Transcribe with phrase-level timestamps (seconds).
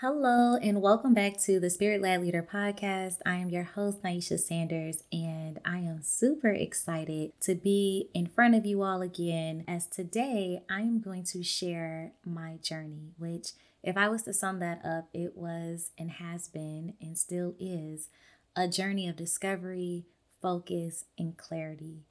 [0.00, 3.16] Hello, and welcome back to the Spirit Led Leader podcast.
[3.26, 8.54] I am your host, Kneisha Sanders, and I am super excited to be in front
[8.54, 9.64] of you all again.
[9.66, 14.60] As today, I am going to share my journey, which, if I was to sum
[14.60, 18.08] that up, it was and has been and still is
[18.54, 20.04] a journey of discovery,
[20.40, 22.04] focus, and clarity.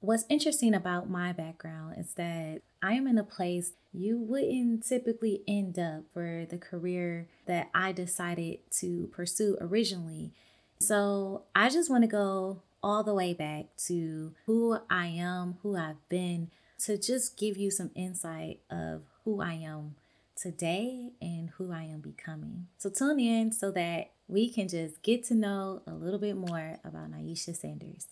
[0.00, 5.42] What's interesting about my background is that I am in a place you wouldn't typically
[5.48, 10.32] end up for the career that I decided to pursue originally.
[10.78, 15.76] So I just want to go all the way back to who I am, who
[15.76, 16.50] I've been,
[16.84, 19.96] to just give you some insight of who I am
[20.36, 22.68] today and who I am becoming.
[22.78, 26.78] So tune in so that we can just get to know a little bit more
[26.84, 28.06] about Kneisha Sanders.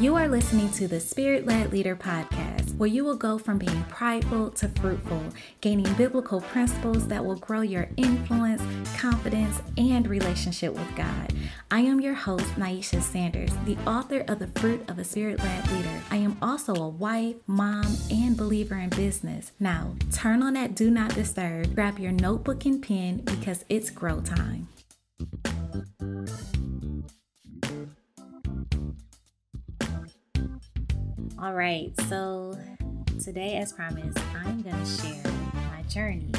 [0.00, 3.84] You are listening to the Spirit Led Leader podcast, where you will go from being
[3.90, 5.22] prideful to fruitful,
[5.60, 8.62] gaining biblical principles that will grow your influence,
[8.98, 11.34] confidence, and relationship with God.
[11.70, 15.70] I am your host, Kneisha Sanders, the author of The Fruit of a Spirit Led
[15.70, 16.00] Leader.
[16.10, 19.52] I am also a wife, mom, and believer in business.
[19.60, 24.22] Now, turn on that do not disturb, grab your notebook and pen because it's grow
[24.22, 24.68] time.
[31.42, 32.54] All right, so
[33.18, 36.30] today, as promised, I'm going to share my journey.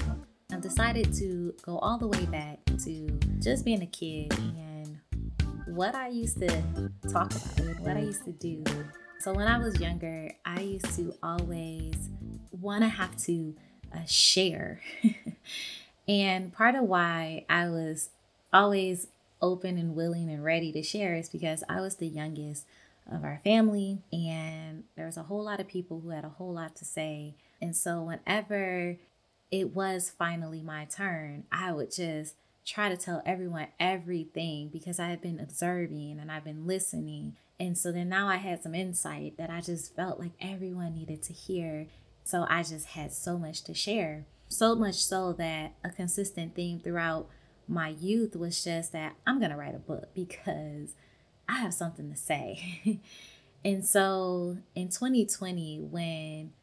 [0.54, 5.00] I've decided to go all the way back to just being a kid and
[5.66, 8.64] what I used to talk about, what I used to do.
[9.18, 11.96] So, when I was younger, I used to always
[12.52, 13.56] want to have to
[13.92, 14.82] uh, share.
[16.08, 18.10] and part of why I was
[18.54, 19.08] always
[19.42, 22.68] open and willing and ready to share is because I was the youngest
[23.10, 26.54] of our family, and there was a whole lot of people who had a whole
[26.54, 27.36] lot to say.
[27.62, 28.98] And so, whenever
[29.52, 32.36] it was finally my turn, I would just
[32.66, 37.36] try to tell everyone everything because I had been observing and I've been listening.
[37.60, 41.22] And so then now I had some insight that I just felt like everyone needed
[41.24, 41.88] to hear.
[42.24, 44.26] So I just had so much to share.
[44.48, 47.28] So much so that a consistent theme throughout
[47.68, 50.96] my youth was just that I'm going to write a book because
[51.48, 53.00] I have something to say.
[53.66, 56.54] and so in 2020, when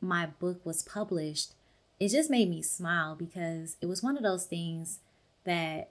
[0.00, 1.52] my book was published,
[2.00, 5.00] it just made me smile because it was one of those things
[5.44, 5.90] that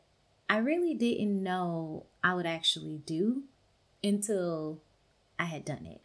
[0.50, 3.44] I really didn't know I would actually do
[4.04, 4.80] until
[5.38, 6.02] I had done it.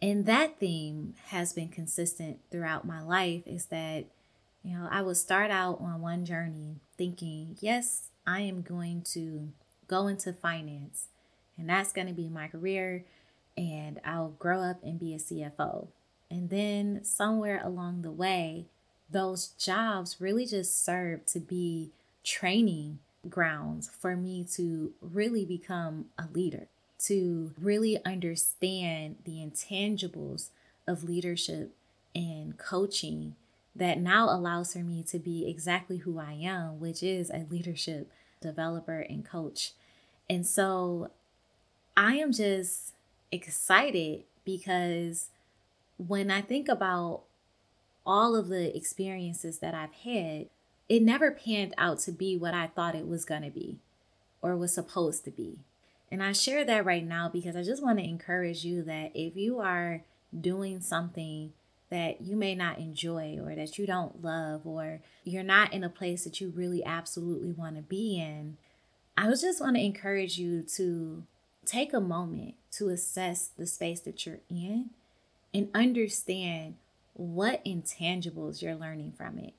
[0.00, 4.06] And that theme has been consistent throughout my life is that,
[4.64, 9.52] you know, I would start out on one journey thinking, yes, I am going to
[9.86, 11.08] go into finance
[11.62, 13.04] and that's going to be my career
[13.56, 15.86] and I'll grow up and be a CFO.
[16.28, 18.66] And then somewhere along the way,
[19.08, 21.90] those jobs really just serve to be
[22.24, 26.66] training grounds for me to really become a leader,
[27.04, 30.48] to really understand the intangibles
[30.88, 31.70] of leadership
[32.12, 33.36] and coaching
[33.76, 38.10] that now allows for me to be exactly who I am, which is a leadership
[38.40, 39.74] developer and coach.
[40.28, 41.10] And so
[41.96, 42.94] I am just
[43.30, 45.28] excited because
[45.98, 47.22] when I think about
[48.04, 50.46] all of the experiences that I've had,
[50.88, 53.78] it never panned out to be what I thought it was going to be
[54.40, 55.58] or was supposed to be.
[56.10, 59.36] And I share that right now because I just want to encourage you that if
[59.36, 60.02] you are
[60.38, 61.52] doing something
[61.88, 65.88] that you may not enjoy or that you don't love or you're not in a
[65.88, 68.56] place that you really absolutely want to be in,
[69.16, 71.22] I just want to encourage you to
[71.64, 74.90] take a moment to assess the space that you're in
[75.54, 76.76] and understand
[77.14, 79.54] what intangibles you're learning from it.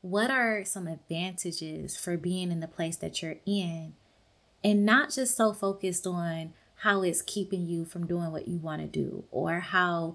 [0.00, 3.94] What are some advantages for being in the place that you're in?
[4.64, 8.82] And not just so focused on how it's keeping you from doing what you want
[8.82, 10.14] to do or how,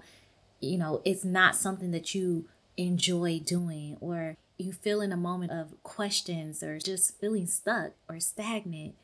[0.60, 5.52] you know, it's not something that you enjoy doing or you feel in a moment
[5.52, 8.94] of questions or just feeling stuck or stagnant.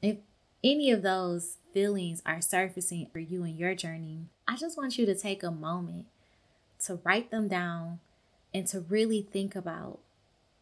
[0.00, 0.18] If
[0.64, 5.06] any of those feelings are surfacing for you in your journey, I just want you
[5.06, 6.06] to take a moment
[6.84, 8.00] to write them down
[8.54, 9.98] and to really think about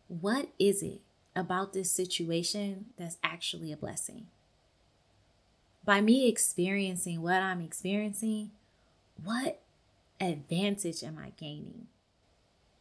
[0.08, 1.00] what is it
[1.37, 4.26] about this situation that's actually a blessing.
[5.85, 8.50] By me experiencing what I'm experiencing,
[9.23, 9.61] what
[10.20, 11.87] advantage am I gaining?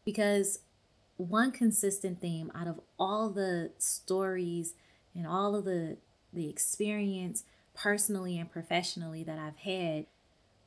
[0.03, 0.59] Because
[1.17, 4.73] one consistent theme out of all the stories
[5.13, 5.97] and all of the
[6.33, 7.43] the experience
[7.73, 10.05] personally and professionally that I've had,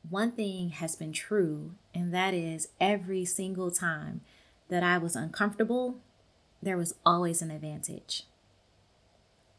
[0.09, 4.23] one thing has been true, and that is every single time
[4.69, 5.99] that I was uncomfortable,
[6.63, 8.25] there was always an advantage.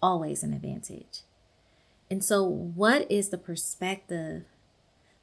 [0.01, 1.21] Always an advantage.
[2.09, 4.43] And so, what is the perspective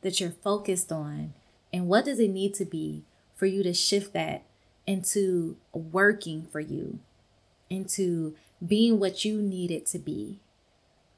[0.01, 1.35] that you're focused on,
[1.73, 3.05] and what does it need to be
[3.35, 4.45] for you to shift that
[4.87, 7.01] into working for you,
[7.69, 8.35] into
[8.67, 10.41] being what you need it to be,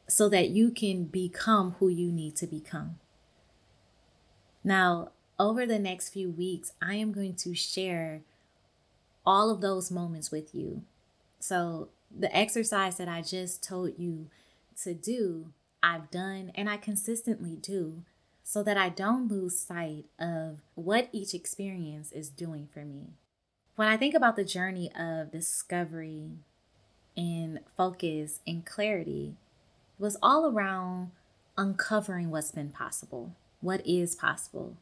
[0.09, 2.99] so that you can become who you need to become?
[4.65, 8.21] Now, over the next few weeks, I am going to share
[9.25, 10.83] all of those moments with you.
[11.41, 14.29] So, the exercise that I just told you
[14.83, 15.53] to do,
[15.83, 18.03] I've done and I consistently do
[18.45, 23.15] so that I don't lose sight of what each experience is doing for me.
[23.77, 26.33] When I think about the journey of discovery
[27.17, 29.42] and focus and clarity, it
[30.03, 31.13] was all around
[31.57, 34.77] uncovering what's been possible, what is possible,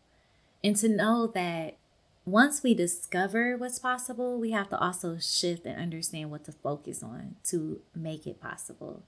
[0.64, 1.76] and to know that
[2.24, 7.02] once we discover what's possible, we have to also shift and understand what to focus
[7.02, 9.02] on to make it possible.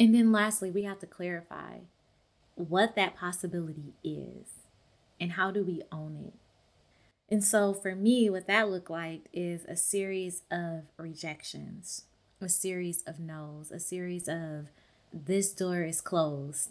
[0.00, 1.78] And then lastly, we have to clarify
[2.56, 4.46] what that possibility is
[5.20, 6.34] and how do we own it.
[7.32, 12.04] And so for me, what that looked like is a series of rejections,
[12.40, 14.68] a series of no's, a series of
[15.12, 16.70] this door is closed.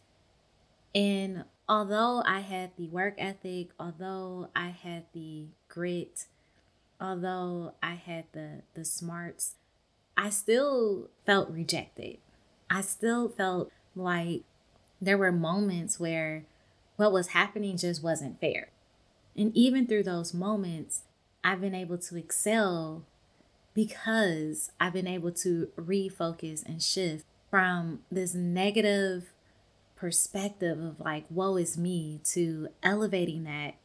[0.93, 6.25] And although I had the work ethic, although I had the grit,
[6.99, 9.55] although I had the the smarts,
[10.17, 12.17] I still felt rejected.
[12.69, 14.43] I still felt like
[15.01, 16.45] there were moments where
[16.95, 18.69] what was happening just wasn't fair.
[19.35, 21.03] And even through those moments,
[21.43, 23.03] I've been able to excel
[23.73, 29.33] because I've been able to refocus and shift from this negative
[29.95, 33.75] perspective of like, woe is me, to elevating that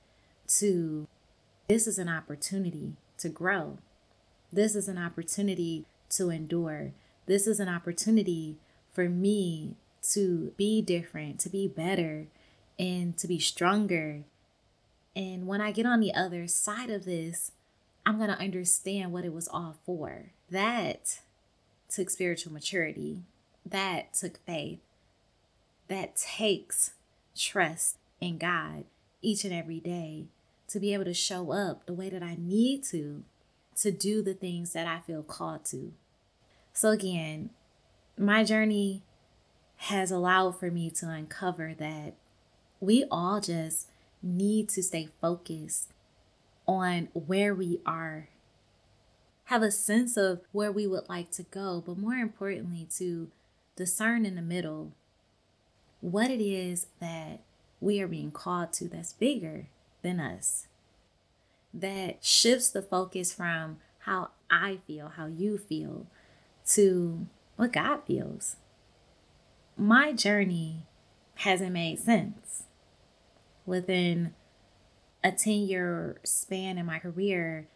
[0.46, 1.06] to
[1.68, 3.78] this is an opportunity to grow.
[4.52, 6.92] This is an opportunity to endure.
[7.26, 8.56] This is an opportunity
[8.92, 9.74] for me
[10.12, 12.28] to be different, to be better,
[12.78, 14.22] and to be stronger.
[15.16, 17.50] And when I get on the other side of this,
[18.04, 20.26] I'm going to understand what it was all for.
[20.50, 21.18] That
[21.88, 23.22] took spiritual maturity.
[23.68, 24.78] That took faith
[25.88, 26.92] that takes
[27.36, 28.84] trust in God
[29.22, 30.26] each and every day
[30.68, 33.24] to be able to show up the way that I need to
[33.76, 35.92] to do the things that I feel called to.
[36.72, 37.50] So again,
[38.16, 39.02] my journey
[39.76, 42.14] has allowed for me to uncover that
[42.80, 43.88] we all just
[44.22, 45.90] need to stay focused
[46.66, 48.28] on where we are
[49.46, 53.30] have a sense of where we would like to go, but more importantly, to
[53.76, 54.92] discern in the middle
[56.00, 57.40] what it is that
[57.80, 59.68] we are being called to that's bigger
[60.02, 60.66] than us,
[61.72, 66.06] that shifts the focus from how I feel, how you feel,
[66.70, 67.26] to
[67.56, 68.56] what God feels.
[69.76, 70.86] My journey
[71.36, 72.64] hasn't made sense.
[73.66, 74.34] Within
[75.22, 77.66] a 10 year span in my career,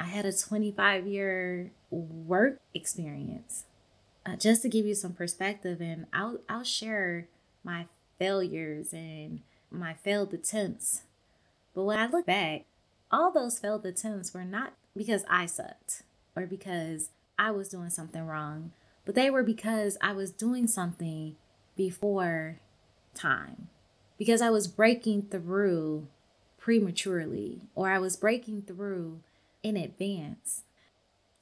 [0.00, 3.64] I had a 25 year work experience.
[4.26, 7.28] Uh, just to give you some perspective, and I'll, I'll share
[7.62, 7.86] my
[8.18, 9.40] failures and
[9.70, 11.02] my failed attempts.
[11.74, 12.64] But when I look back,
[13.10, 16.02] all those failed attempts were not because I sucked
[16.36, 18.72] or because I was doing something wrong,
[19.04, 21.36] but they were because I was doing something
[21.76, 22.60] before
[23.14, 23.68] time.
[24.16, 26.06] Because I was breaking through
[26.58, 29.20] prematurely or I was breaking through
[29.62, 30.62] in advance.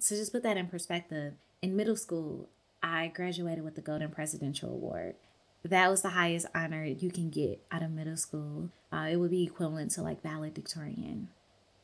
[0.01, 1.35] So just put that in perspective.
[1.61, 2.49] In middle school,
[2.83, 5.15] I graduated with the Golden Presidential Award
[5.65, 8.71] that was the highest honor you can get out of middle school.
[8.93, 11.29] Uh, it would be equivalent to like valedictorian.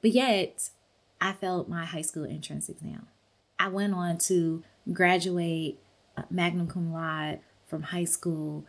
[0.02, 0.70] But yet,
[1.20, 3.06] I failed my high school entrance exam.
[3.58, 4.62] I went on to
[4.92, 5.78] graduate
[6.16, 8.64] uh, magna cum laude from high school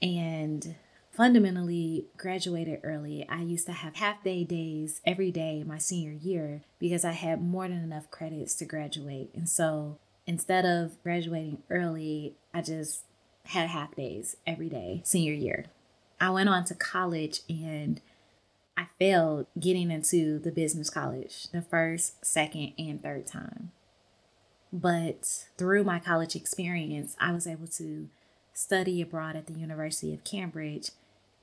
[0.00, 0.76] and
[1.10, 3.26] fundamentally graduated early.
[3.28, 7.42] I used to have half day days every day my senior year because I had
[7.42, 9.30] more than enough credits to graduate.
[9.34, 9.98] And so
[10.32, 13.02] instead of graduating early, I just
[13.44, 15.66] had half days every day senior year.
[16.18, 18.00] I went on to college and
[18.74, 23.72] I failed getting into the business college the first, second, and third time.
[24.72, 28.08] But through my college experience, I was able to
[28.54, 30.92] study abroad at the University of Cambridge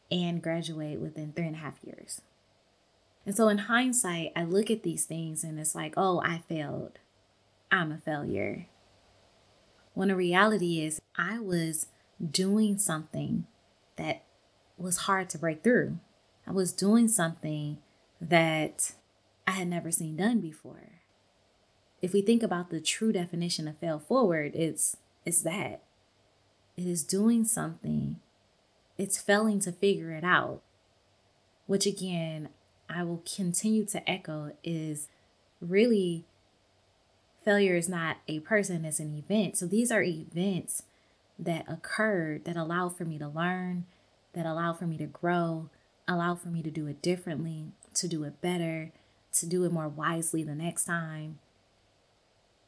[0.10, 2.22] and graduate within three and a half years.
[3.24, 6.98] And so, in hindsight, I look at these things and it's like, oh, I failed.
[7.72, 8.66] I'm a failure.
[10.00, 11.88] When the reality is, I was
[12.32, 13.46] doing something
[13.98, 14.24] that
[14.78, 16.00] was hard to break through.
[16.48, 17.80] I was doing something
[18.22, 18.94] that
[19.46, 21.02] I had never seen done before.
[22.02, 25.84] If we think about the true definition of fail forward, it's it's that.
[26.78, 28.22] It is doing something.
[28.98, 30.62] It's failing to figure it out.
[31.68, 32.48] Which again,
[32.90, 35.10] I will continue to echo is
[35.60, 36.24] really
[37.44, 39.58] failure is not a person, it's an event.
[39.58, 40.84] So these are events
[41.38, 43.86] that occurred that allow for me to learn,
[44.34, 45.70] that allow for me to grow,
[46.08, 48.92] allow for me to do it differently, to do it better,
[49.34, 51.40] to do it more wisely the next time.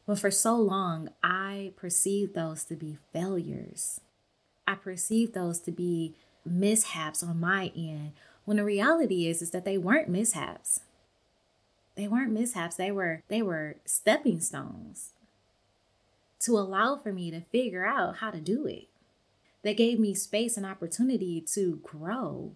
[0.06, 4.02] But for so long, I perceived those to be failures.
[4.68, 8.14] I perceived those to be mishaps on my end,
[8.46, 10.82] when the reality is is that they weren't mishaps.
[11.96, 12.76] They weren't mishaps.
[12.76, 15.12] They were they were stepping stones
[16.42, 18.88] to allow for me to figure out how to do it.
[19.64, 22.54] That gave me space and opportunity to grow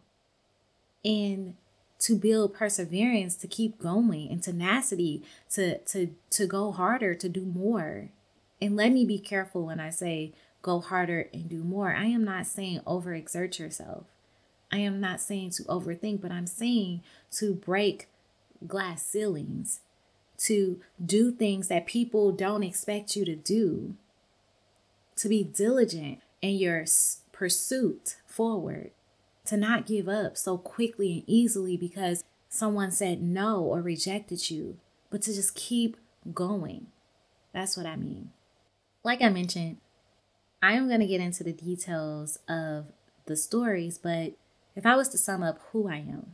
[1.03, 1.55] and
[1.99, 7.45] to build perseverance to keep going and tenacity to to to go harder to do
[7.45, 8.09] more
[8.61, 12.23] and let me be careful when i say go harder and do more i am
[12.23, 14.05] not saying overexert yourself
[14.71, 17.01] i am not saying to overthink but i'm saying
[17.31, 18.07] to break
[18.67, 19.81] glass ceilings
[20.37, 23.95] to do things that people don't expect you to do
[25.15, 26.85] to be diligent in your
[27.31, 28.91] pursuit forward
[29.45, 34.77] to not give up so quickly and easily because someone said no or rejected you,
[35.09, 35.97] but to just keep
[36.33, 36.87] going.
[37.53, 38.31] That's what I mean.
[39.03, 39.77] Like I mentioned,
[40.61, 42.87] I am going to get into the details of
[43.25, 44.33] the stories, but
[44.75, 46.33] if I was to sum up who I am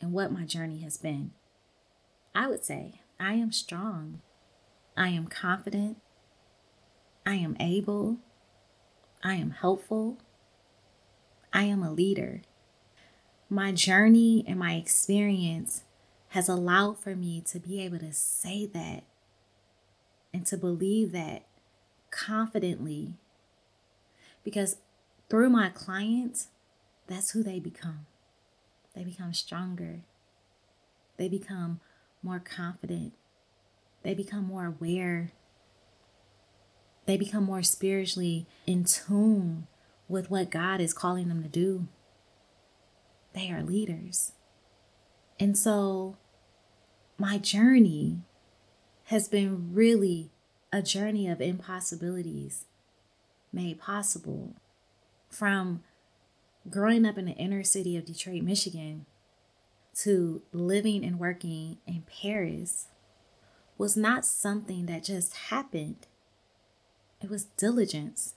[0.00, 1.30] and what my journey has been,
[2.34, 4.20] I would say I am strong.
[4.96, 5.98] I am confident.
[7.24, 8.18] I am able.
[9.22, 10.18] I am helpful.
[11.52, 12.42] I am a leader.
[13.48, 15.84] My journey and my experience
[16.30, 19.04] has allowed for me to be able to say that
[20.32, 21.44] and to believe that
[22.10, 23.14] confidently
[24.42, 24.76] because
[25.30, 26.48] through my clients,
[27.06, 28.06] that's who they become.
[28.94, 30.00] They become stronger.
[31.16, 31.80] They become
[32.24, 33.12] more confident.
[34.02, 35.32] They become more aware.
[37.06, 39.66] They become more spiritually in tune
[40.08, 41.88] with what God is calling them to do.
[43.34, 44.32] They are leaders.
[45.38, 46.16] And so
[47.18, 48.20] my journey
[49.04, 50.30] has been really
[50.72, 52.64] a journey of impossibilities
[53.52, 54.54] made possible
[55.28, 55.82] from
[56.70, 59.06] growing up in the inner city of Detroit, Michigan
[60.02, 62.88] to living and working in Paris
[63.78, 66.06] was not something that just happened.
[67.20, 68.34] It was diligence.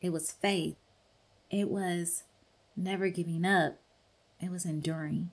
[0.00, 0.76] It was faith.
[1.50, 2.24] It was
[2.76, 3.78] never giving up.
[4.40, 5.30] It was enduring.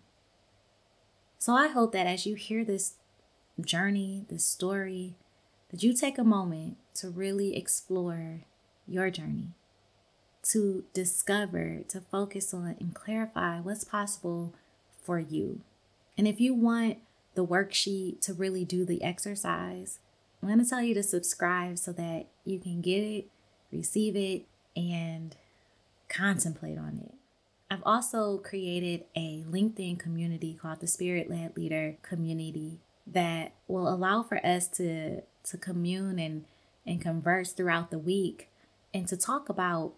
[1.37, 2.95] So I hope that as you hear this
[3.63, 5.15] journey, this story,
[5.69, 8.41] that you take a moment to really explore
[8.87, 9.49] your journey,
[10.43, 14.53] to discover, to focus on, and clarify what's possible
[15.05, 15.61] for you.
[16.17, 16.97] And if you want
[17.35, 19.99] the worksheet to really do the exercise,
[20.41, 23.25] I'm going to tell you to subscribe so that you can get it,
[23.71, 24.45] receive it,
[24.75, 25.35] and
[26.09, 27.13] contemplate on it.
[27.69, 34.23] I've also created a LinkedIn community called the Spirit Led Leader Community that will allow
[34.23, 36.45] for us to to commune and
[36.85, 38.49] and converse throughout the week
[38.93, 39.93] and to talk about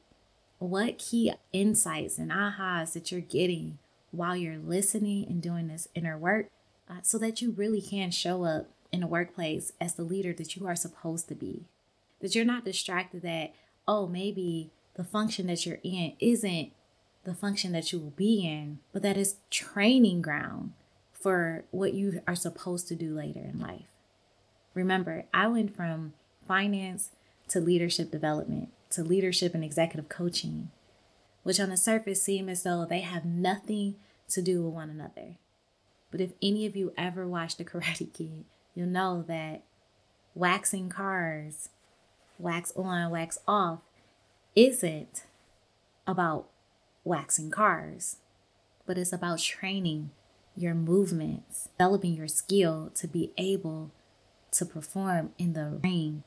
[0.59, 3.77] what key insights and ahas that you're getting
[4.17, 6.47] while you're listening and doing this inner work
[6.89, 10.55] uh, so that you really can show up in the workplace as the leader that
[10.55, 11.65] you are supposed to be.
[12.21, 13.53] That you're not distracted that,
[13.87, 16.71] oh, maybe the function that you're in isn't
[17.23, 20.73] the function that you will be in, but that is training ground
[21.13, 23.91] for what you are supposed to do later in life.
[24.73, 26.13] Remember, I went from
[26.47, 27.11] finance
[27.49, 30.71] to leadership development to leadership and executive coaching,
[31.43, 33.95] which on the surface seem as though they have nothing
[34.29, 35.35] to do with one another.
[36.11, 39.63] But if any of you ever watched The Karate Kid, you'll know that
[40.35, 41.69] waxing cars,
[42.37, 43.79] wax on, wax off,
[44.55, 45.23] isn't
[46.05, 46.47] about
[47.03, 48.17] waxing cars,
[48.85, 50.11] but it's about training
[50.55, 53.91] your movements, developing your skill to be able
[54.51, 56.23] to perform in the ring,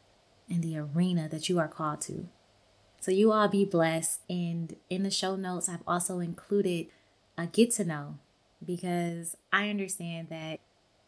[0.49, 2.29] in the arena that you are called to.
[3.01, 4.21] So you all be blessed.
[4.29, 6.87] And in the show notes, I've also included
[7.41, 8.19] a get to know
[8.65, 10.61] because I understand that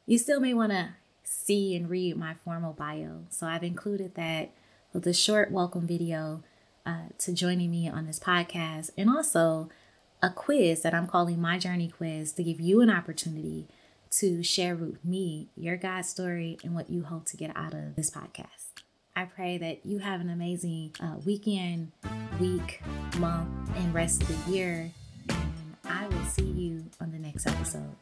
[0.06, 0.90] you still may want to
[1.22, 3.24] see and read my formal bio.
[3.30, 4.50] So I've included that
[4.92, 6.42] with a short welcome video
[6.84, 9.68] uh, to joining me on this podcast and also
[10.22, 13.66] a quiz that I'm calling My Journey Quiz to give you an opportunity
[14.12, 17.96] to share with me your God story and what you hope to get out of
[17.96, 18.68] this podcast.
[19.14, 21.92] I pray that you have an amazing uh, weekend,
[22.40, 22.80] week,
[23.18, 24.90] month, and rest of the year.
[26.22, 27.96] Will see you on the next episode.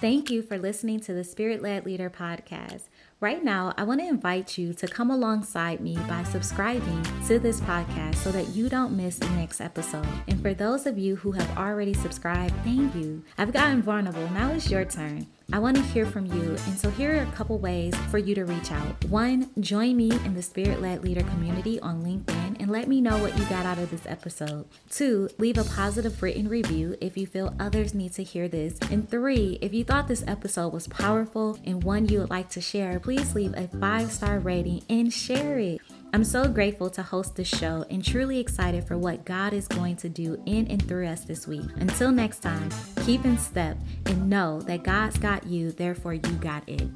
[0.00, 2.88] Thank you for listening to the Spirit Led Leader podcast.
[3.18, 7.62] Right now, I want to invite you to come alongside me by subscribing to this
[7.62, 10.06] podcast so that you don't miss the next episode.
[10.28, 13.24] And for those of you who have already subscribed, thank you.
[13.38, 14.28] I've gotten vulnerable.
[14.32, 15.28] Now it's your turn.
[15.50, 18.34] I want to hear from you, and so here are a couple ways for you
[18.34, 19.04] to reach out.
[19.04, 23.18] One, join me in the Spirit Led Leader community on LinkedIn and let me know
[23.18, 24.66] what you got out of this episode.
[24.90, 28.76] Two, leave a positive written review if you feel others need to hear this.
[28.90, 32.60] And three, if you thought this episode was powerful and one you would like to
[32.60, 35.80] share, please leave a five star rating and share it.
[36.12, 39.94] I'm so grateful to host this show and truly excited for what God is going
[39.98, 41.68] to do in and through us this week.
[41.76, 42.68] Until next time,
[43.04, 46.88] keep in step and know that God's got you, therefore, you got it.